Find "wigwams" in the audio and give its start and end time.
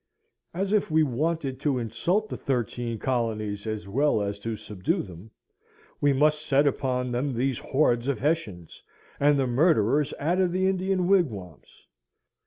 11.07-11.85